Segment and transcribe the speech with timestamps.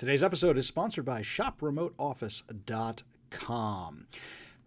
[0.00, 4.06] Today's episode is sponsored by ShopRemoteOffice.com.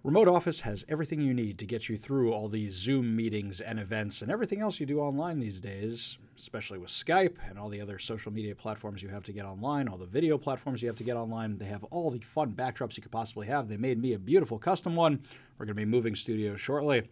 [0.03, 3.79] Remote Office has everything you need to get you through all these Zoom meetings and
[3.79, 7.81] events and everything else you do online these days, especially with Skype and all the
[7.81, 10.97] other social media platforms you have to get online, all the video platforms you have
[10.97, 11.57] to get online.
[11.57, 13.67] They have all the fun backdrops you could possibly have.
[13.67, 15.23] They made me a beautiful custom one.
[15.57, 17.09] We're going to be moving studios shortly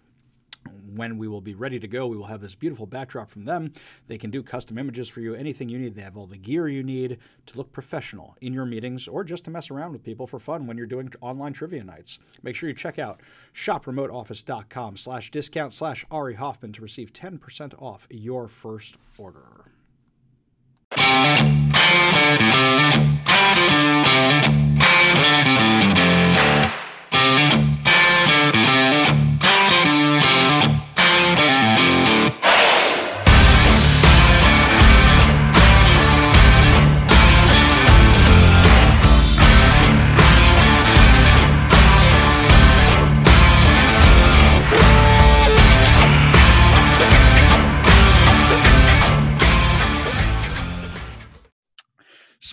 [0.94, 3.74] when we will be ready to go, we will have this beautiful backdrop from them.
[4.08, 5.96] They can do custom images for you, anything you need.
[5.96, 7.18] They have all the gear you need
[7.48, 10.68] to look professional in your meetings or just to mess around with people for fun
[10.68, 12.20] when you're doing online trivia nights.
[12.44, 13.22] Make sure you check out
[13.56, 19.71] shopremoteoffice.com slash discount slash Ari Hoffman to receive 10% off your first order.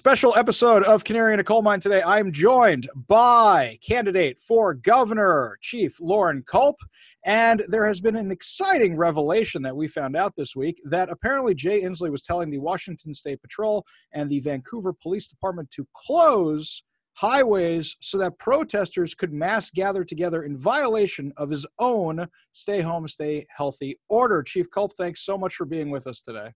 [0.09, 2.01] Special episode of Canary in a Coal Mine today.
[2.03, 6.77] I'm joined by candidate for governor, Chief Loren Culp.
[7.27, 11.55] And there has been an exciting revelation that we found out this week that apparently
[11.55, 13.85] Jay Inslee was telling the Washington State Patrol
[14.15, 20.45] and the Vancouver Police Department to close highways so that protesters could mass gather together
[20.45, 24.43] in violation of his own stay home, stay healthy order.
[24.43, 26.49] Chief Culp, thanks so much for being with us today.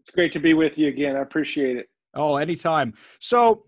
[0.00, 1.14] It's great to be with you again.
[1.14, 1.86] I appreciate it.
[2.14, 2.94] Oh, anytime.
[3.20, 3.64] So,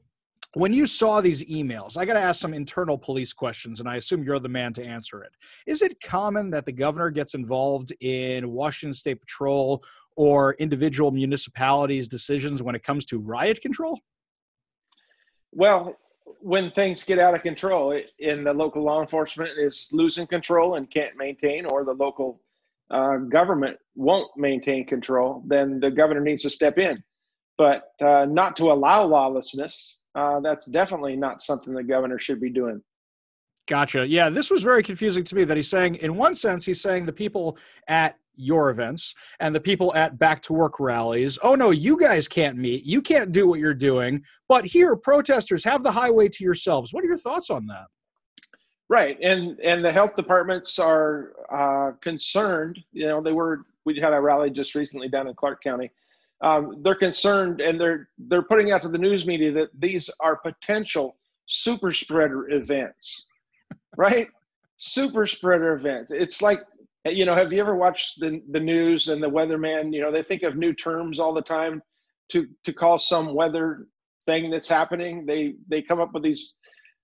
[0.54, 3.96] when you saw these emails, I got to ask some internal police questions, and I
[3.96, 5.32] assume you're the man to answer it.
[5.66, 9.82] Is it common that the governor gets involved in Washington State Patrol
[10.16, 13.98] or individual municipalities' decisions when it comes to riot control?
[15.50, 15.96] Well,
[16.40, 20.88] when things get out of control and the local law enforcement is losing control and
[20.88, 22.40] can't maintain, or the local
[22.90, 27.02] uh, government won't maintain control, then the governor needs to step in
[27.58, 29.98] but uh, not to allow lawlessness.
[30.14, 32.80] Uh, that's definitely not something the governor should be doing.
[33.66, 34.06] Gotcha.
[34.06, 37.06] Yeah, this was very confusing to me that he's saying, in one sense, he's saying
[37.06, 37.56] the people
[37.88, 42.28] at your events and the people at back to work rallies, oh no, you guys
[42.28, 42.84] can't meet.
[42.84, 44.22] You can't do what you're doing.
[44.48, 46.92] But here, protesters have the highway to yourselves.
[46.92, 47.86] What are your thoughts on that?
[48.90, 49.18] Right.
[49.20, 52.78] And and the health departments are uh, concerned.
[52.92, 55.90] You know, they were, we had a rally just recently down in Clark County
[56.44, 60.36] um, they're concerned and they're they're putting out to the news media that these are
[60.36, 61.16] potential
[61.46, 63.26] super spreader events,
[63.96, 64.28] right?
[64.76, 66.12] super spreader events.
[66.12, 66.62] It's like
[67.06, 69.92] you know, have you ever watched the the news and the weatherman?
[69.92, 71.82] You know, they think of new terms all the time
[72.30, 73.86] to to call some weather
[74.26, 75.26] thing that's happening.
[75.26, 76.54] They they come up with these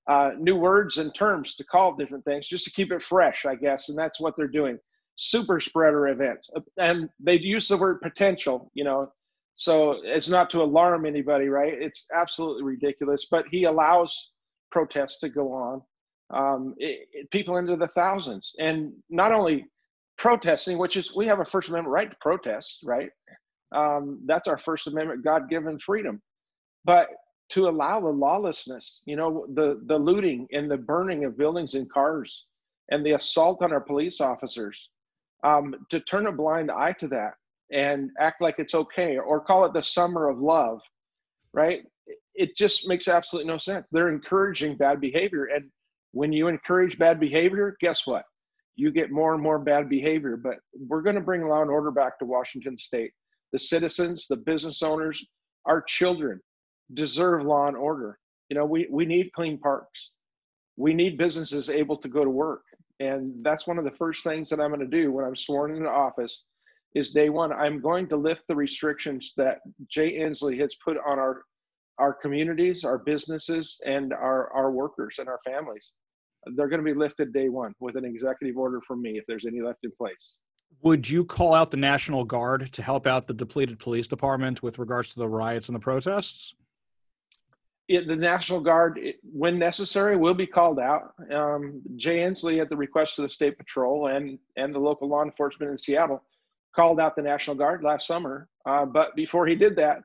[0.08, 3.54] uh, new words and terms to call different things just to keep it fresh, I
[3.54, 4.78] guess, and that's what they're doing.
[5.16, 8.70] Super spreader events, and they use the word potential.
[8.74, 9.12] You know,
[9.54, 11.74] so it's not to alarm anybody, right?
[11.74, 13.26] It's absolutely ridiculous.
[13.30, 14.32] But he allows
[14.70, 15.82] protests to go on,
[16.32, 19.66] um, it, it, people into the thousands, and not only
[20.16, 23.10] protesting, which is we have a First Amendment right to protest, right?
[23.74, 26.22] Um, that's our First Amendment God-given freedom.
[26.84, 27.08] But
[27.50, 31.90] to allow the lawlessness, you know, the the looting and the burning of buildings and
[31.90, 32.46] cars,
[32.90, 34.88] and the assault on our police officers,
[35.44, 37.34] um, to turn a blind eye to that
[37.72, 40.80] and act like it's okay or call it the summer of love
[41.52, 41.82] right?
[42.34, 43.88] It just makes absolutely no sense.
[43.90, 45.64] They're encouraging bad behavior and
[46.12, 48.24] when you encourage bad behavior guess what?
[48.76, 50.56] You get more and more bad behavior but
[50.88, 53.12] we're going to bring law and order back to washington state.
[53.52, 55.24] The citizens the business owners
[55.66, 56.40] our children
[56.94, 58.18] deserve law and order.
[58.48, 60.10] You know we, we need clean parks.
[60.76, 62.62] We need businesses able to go to work.
[63.00, 65.74] And that's one of the first things that i'm going to do when i'm sworn
[65.74, 66.42] into office
[66.94, 67.52] is day one.
[67.52, 69.58] I'm going to lift the restrictions that
[69.88, 71.42] Jay Inslee has put on our
[71.98, 75.90] our communities, our businesses, and our our workers and our families.
[76.56, 79.46] They're going to be lifted day one with an executive order from me if there's
[79.46, 80.36] any left in place.
[80.82, 84.78] Would you call out the National Guard to help out the depleted police department with
[84.78, 86.54] regards to the riots and the protests?
[87.88, 91.12] It, the National Guard, it, when necessary, will be called out.
[91.30, 95.22] Um, Jay Inslee, at the request of the State Patrol and and the local law
[95.22, 96.22] enforcement in Seattle,
[96.76, 98.48] called out the National Guard last summer.
[98.66, 99.98] Uh, but before he did that,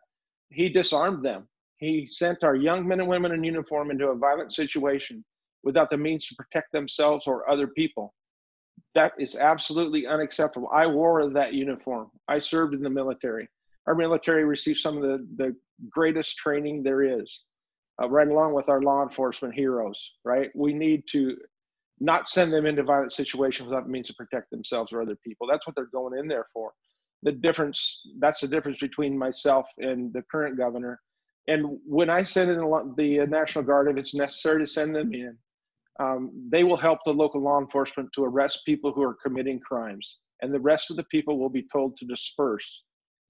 [0.51, 1.47] he disarmed them.
[1.79, 5.23] He sent our young men and women in uniform into a violent situation
[5.63, 8.13] without the means to protect themselves or other people.
[8.95, 10.69] That is absolutely unacceptable.
[10.73, 12.09] I wore that uniform.
[12.27, 13.47] I served in the military.
[13.87, 15.55] Our military received some of the, the
[15.91, 17.41] greatest training there is.
[18.01, 20.49] uh, right along with our law enforcement heroes, right?
[20.55, 21.37] We need to
[21.99, 25.47] not send them into violent situations without means to protect themselves or other people.
[25.49, 26.73] That's what they're going in there for.
[27.23, 30.99] The difference, that's the difference between myself and the current governor.
[31.47, 35.37] And when I send in the National Guard, if it's necessary to send them in,
[35.99, 40.17] um, they will help the local law enforcement to arrest people who are committing crimes.
[40.41, 42.83] And the rest of the people will be told to disperse.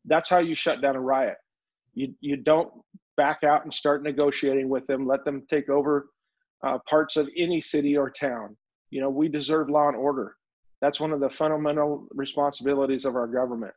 [0.05, 1.37] That's how you shut down a riot.
[1.93, 2.71] You, you don't
[3.15, 6.07] back out and start negotiating with them, let them take over
[6.65, 8.57] uh, parts of any city or town.
[8.89, 10.35] You know, we deserve law and order.
[10.81, 13.73] That's one of the fundamental responsibilities of our government.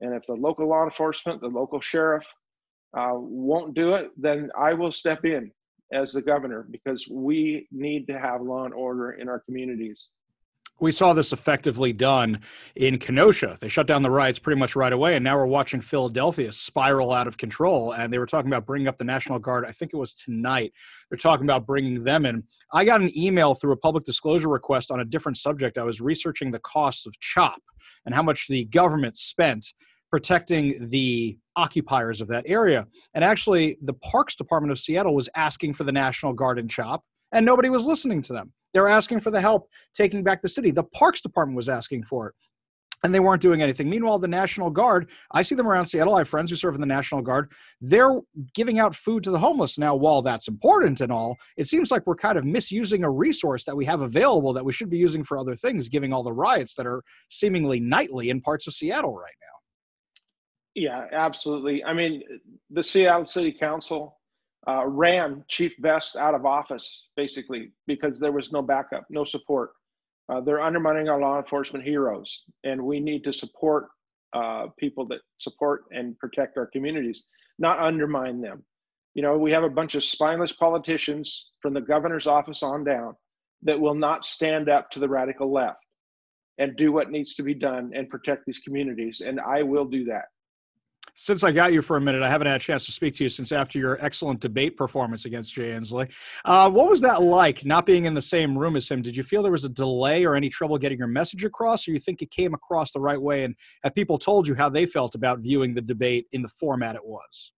[0.00, 2.26] And if the local law enforcement, the local sheriff
[2.96, 5.50] uh, won't do it, then I will step in
[5.92, 10.08] as the governor because we need to have law and order in our communities
[10.80, 12.40] we saw this effectively done
[12.76, 13.56] in Kenosha.
[13.60, 17.12] They shut down the riots pretty much right away, and now we're watching Philadelphia spiral
[17.12, 17.92] out of control.
[17.92, 19.64] And they were talking about bringing up the National Guard.
[19.66, 20.72] I think it was tonight.
[21.10, 22.44] They're talking about bringing them in.
[22.72, 25.78] I got an email through a public disclosure request on a different subject.
[25.78, 27.60] I was researching the cost of CHOP
[28.06, 29.72] and how much the government spent
[30.10, 32.86] protecting the occupiers of that area.
[33.14, 37.04] And actually, the Parks Department of Seattle was asking for the National Guard and CHOP,
[37.32, 38.52] and nobody was listening to them.
[38.74, 40.70] They were asking for the help taking back the city.
[40.70, 42.34] The Parks Department was asking for it.
[43.04, 43.88] And they weren't doing anything.
[43.88, 46.16] Meanwhile, the National Guard, I see them around Seattle.
[46.16, 47.52] I have friends who serve in the National Guard.
[47.80, 48.18] They're
[48.54, 49.78] giving out food to the homeless.
[49.78, 53.64] Now, while that's important and all, it seems like we're kind of misusing a resource
[53.66, 56.32] that we have available that we should be using for other things, giving all the
[56.32, 59.46] riots that are seemingly nightly in parts of Seattle right now.
[60.74, 61.84] Yeah, absolutely.
[61.84, 62.22] I mean,
[62.70, 64.17] the Seattle City Council
[64.68, 69.70] uh, ran Chief Best out of office basically because there was no backup, no support.
[70.28, 73.86] Uh, they're undermining our law enforcement heroes, and we need to support
[74.34, 77.24] uh, people that support and protect our communities,
[77.58, 78.62] not undermine them.
[79.14, 83.14] You know, we have a bunch of spineless politicians from the governor's office on down
[83.62, 85.78] that will not stand up to the radical left
[86.58, 89.22] and do what needs to be done and protect these communities.
[89.24, 90.26] And I will do that
[91.20, 93.24] since I got you for a minute, I haven't had a chance to speak to
[93.24, 96.08] you since after your excellent debate performance against Jay Inslee.
[96.44, 99.02] Uh, what was that like, not being in the same room as him?
[99.02, 101.90] Did you feel there was a delay or any trouble getting your message across, or
[101.90, 103.42] you think it came across the right way?
[103.42, 106.94] And have people told you how they felt about viewing the debate in the format
[106.94, 107.50] it was?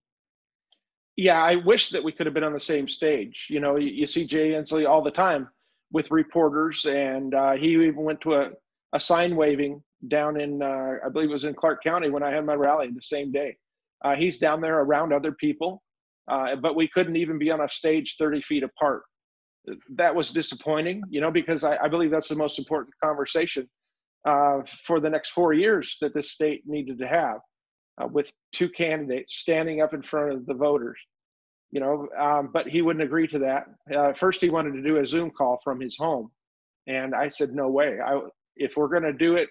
[1.17, 3.45] Yeah, I wish that we could have been on the same stage.
[3.51, 5.51] You know, you, you see Jay Inslee all the time
[5.93, 8.51] with reporters, and uh, he even went to a,
[8.95, 12.31] a sign waving down in, uh, I believe it was in Clark County when I
[12.31, 13.57] had my rally the same day.
[14.05, 15.83] Uh, he's down there around other people,
[16.29, 19.03] uh, but we couldn't even be on a stage 30 feet apart.
[19.95, 23.69] That was disappointing, you know, because I, I believe that's the most important conversation
[24.27, 27.39] uh, for the next four years that this state needed to have
[28.03, 30.99] uh, with two candidates standing up in front of the voters.
[31.73, 33.67] You know, um, but he wouldn't agree to that.
[33.95, 36.29] Uh, first, he wanted to do a Zoom call from his home,
[36.89, 37.99] and I said, "No way!
[38.05, 38.21] I,
[38.57, 39.49] if we're going to do it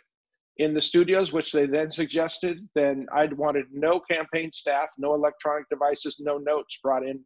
[0.58, 5.70] in the studios, which they then suggested, then I'd wanted no campaign staff, no electronic
[5.70, 7.24] devices, no notes brought in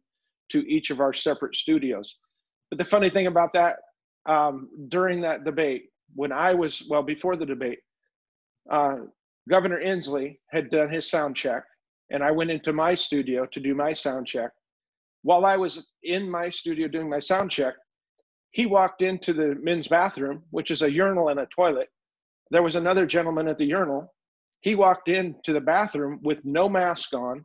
[0.52, 2.14] to each of our separate studios.
[2.70, 3.78] But the funny thing about that,
[4.26, 7.78] um, during that debate, when I was, well, before the debate,
[8.70, 8.96] uh,
[9.48, 11.64] Governor Inslee had done his sound check,
[12.10, 14.50] and I went into my studio to do my sound check.
[15.22, 17.74] While I was in my studio doing my sound check,
[18.52, 21.88] he walked into the men's bathroom, which is a urinal and a toilet,
[22.50, 24.12] there was another gentleman at the urinal.
[24.60, 27.44] He walked into the bathroom with no mask on,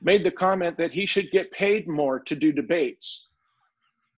[0.00, 3.28] made the comment that he should get paid more to do debates,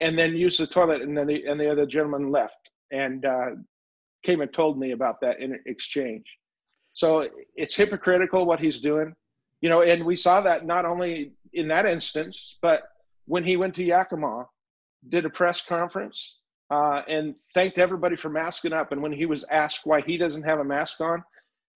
[0.00, 1.02] and then use the toilet.
[1.02, 3.50] And then the, and the other gentleman left and uh,
[4.24, 6.24] came and told me about that in exchange.
[6.94, 9.14] So it's hypocritical what he's doing,
[9.60, 9.82] you know.
[9.82, 12.82] And we saw that not only in that instance, but
[13.26, 14.46] when he went to Yakima,
[15.08, 18.92] did a press conference uh, and thanked everybody for masking up.
[18.92, 21.22] And when he was asked why he doesn't have a mask on,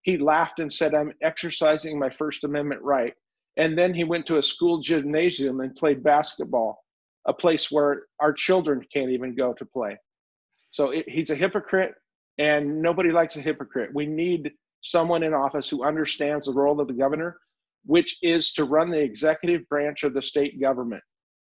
[0.02, 3.14] he laughed and said, I'm exercising my First Amendment right.
[3.56, 6.84] And then he went to a school gymnasium and played basketball,
[7.26, 9.96] a place where our children can't even go to play.
[10.72, 11.94] So it, he's a hypocrite,
[12.38, 13.90] and nobody likes a hypocrite.
[13.94, 14.50] We need
[14.82, 17.38] someone in office who understands the role of the governor,
[17.84, 21.02] which is to run the executive branch of the state government.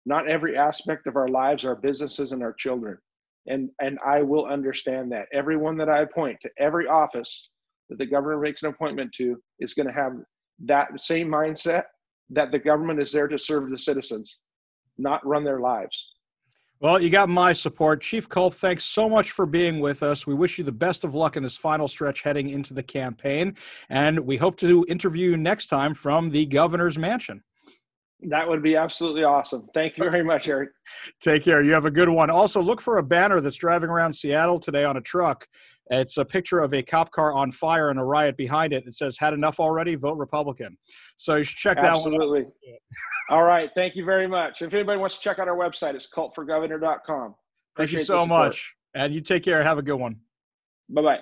[0.07, 2.97] Not every aspect of our lives, our businesses, and our children
[3.47, 5.27] and and I will understand that.
[5.33, 7.51] Everyone that I appoint to every office
[7.89, 10.13] that the governor makes an appointment to is going to have
[10.67, 11.85] that same mindset
[12.31, 14.37] that the government is there to serve the citizens,
[14.99, 16.13] not run their lives.
[16.81, 18.03] Well, you got my support.
[18.03, 20.29] Chief Culp, thanks so much for being with us.
[20.29, 23.57] We wish you the best of luck in this final stretch heading into the campaign.
[23.89, 27.43] And we hope to interview you next time from the governor's mansion.
[28.23, 29.69] That would be absolutely awesome.
[29.75, 30.71] Thank you very much, Eric.
[31.21, 31.63] Take care.
[31.63, 32.31] You have a good one.
[32.31, 35.47] Also, look for a banner that's driving around Seattle today on a truck.
[35.91, 38.85] It's a picture of a cop car on fire and a riot behind it.
[38.87, 39.95] It says, Had enough already?
[39.95, 40.77] Vote Republican.
[41.17, 41.95] So you should check that one.
[41.95, 42.45] absolutely.
[43.31, 43.71] All right.
[43.75, 44.63] Thank you very much.
[44.63, 47.35] If anybody wants to check out our website, it's culpforgovernor.com.
[47.77, 48.75] Thank you so much.
[48.95, 49.63] And you take care.
[49.63, 50.17] Have a good one.
[50.89, 51.19] Bye bye.